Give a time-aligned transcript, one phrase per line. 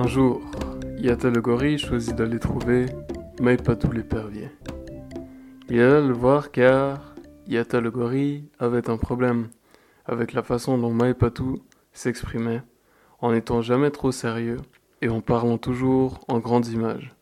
[0.00, 0.40] Un jour,
[0.98, 2.86] Yata le gorille choisit d'aller trouver
[3.40, 4.48] Maipatou l'épervier.
[5.68, 7.16] Il alla le voir car
[7.48, 9.48] Yata le gorille avait un problème
[10.06, 12.62] avec la façon dont Maipatou s'exprimait,
[13.20, 14.58] en n'étant jamais trop sérieux
[15.02, 17.16] et en parlant toujours en grandes images.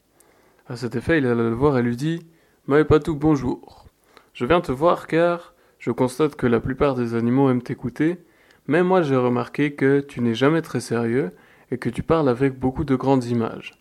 [0.69, 2.27] À cet effet, il alla le voir et lui dit
[2.67, 3.87] Maipatou, bonjour.
[4.35, 8.19] Je viens te voir car je constate que la plupart des animaux aiment t'écouter,
[8.67, 11.33] mais moi j'ai remarqué que tu n'es jamais très sérieux
[11.71, 13.73] et que tu parles avec beaucoup de grandes images.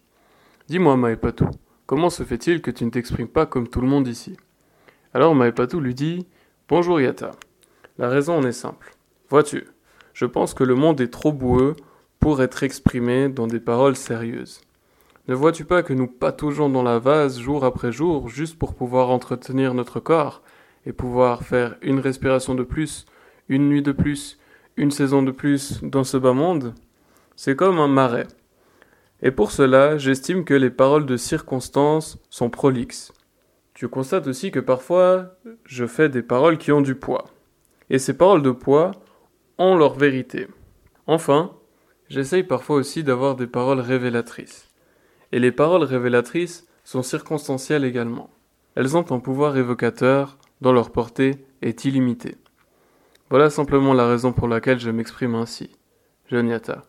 [0.67, 1.49] Dis-moi, Maëpatou,
[1.85, 4.37] comment se fait-il que tu ne t'exprimes pas comme tout le monde ici?
[5.13, 6.27] Alors Maëpatou lui dit
[6.67, 7.31] Bonjour Yata.
[7.97, 8.95] La raison en est simple.
[9.29, 9.65] Vois-tu,
[10.13, 11.75] je pense que le monde est trop boueux
[12.19, 14.61] pour être exprimé dans des paroles sérieuses.
[15.27, 19.09] Ne vois-tu pas que nous pataugeons dans la vase jour après jour juste pour pouvoir
[19.09, 20.41] entretenir notre corps
[20.85, 23.05] et pouvoir faire une respiration de plus,
[23.49, 24.39] une nuit de plus,
[24.77, 26.73] une saison de plus dans ce bas monde?
[27.35, 28.27] C'est comme un marais.
[29.21, 33.11] Et pour cela, j'estime que les paroles de circonstance sont prolixes.
[33.73, 37.25] Tu constates aussi que parfois, je fais des paroles qui ont du poids.
[37.89, 38.91] Et ces paroles de poids
[39.57, 40.47] ont leur vérité.
[41.07, 41.51] Enfin,
[42.09, 44.69] j'essaye parfois aussi d'avoir des paroles révélatrices.
[45.31, 48.29] Et les paroles révélatrices sont circonstancielles également.
[48.75, 52.37] Elles ont un pouvoir évocateur dont leur portée est illimitée.
[53.29, 55.71] Voilà simplement la raison pour laquelle je m'exprime ainsi.
[56.29, 56.83] Jonyata.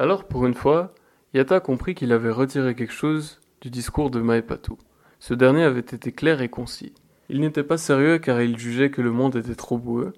[0.00, 0.94] Alors, pour une fois,
[1.34, 4.72] Yata comprit qu'il avait retiré quelque chose du discours de Maepatu.
[5.18, 6.94] Ce dernier avait été clair et concis.
[7.28, 10.14] Il n'était pas sérieux car il jugeait que le monde était trop boueux,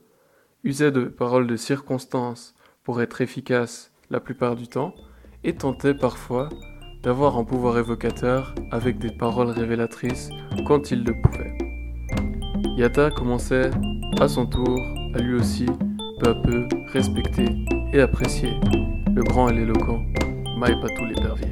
[0.62, 4.94] usait de paroles de circonstance pour être efficace la plupart du temps,
[5.42, 6.48] et tentait parfois
[7.03, 10.30] d'avoir un pouvoir évocateur avec des paroles révélatrices
[10.64, 11.58] quand il le pouvait.
[12.77, 13.72] Yata commençait
[14.20, 14.78] à son tour
[15.16, 15.66] à lui aussi
[16.20, 17.49] peu à peu respecter
[17.93, 18.53] et apprécier
[19.15, 20.03] le grand et l'éloquent
[20.56, 21.50] Maïpatou l'épervier.